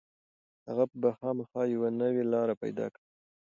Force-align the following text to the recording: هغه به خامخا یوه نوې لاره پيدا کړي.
هغه 0.67 0.83
به 1.01 1.09
خامخا 1.17 1.61
یوه 1.73 1.89
نوې 2.01 2.23
لاره 2.33 2.53
پيدا 2.63 2.85
کړي. 2.93 3.03